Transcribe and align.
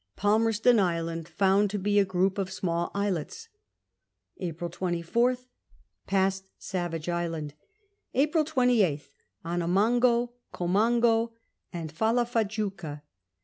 Palmerston 0.15 0.79
Island 0.79 1.27
found 1.27 1.69
to 1.69 1.77
be 1.77 1.99
a 1.99 2.05
group 2.05 2.39
of 2.39 2.51
small 2.51 2.89
islets. 2.95 3.49
April 4.37 4.71
24th. 4.71 5.45
Passed 6.07 6.45
Savage 6.57 7.07
Island. 7.07 7.53
April 8.15 8.43
26th. 8.43 9.09
Annamango, 9.45 10.31
Komango, 10.51 11.33
and 11.71 11.93
Fallafajuca. 11.93 13.03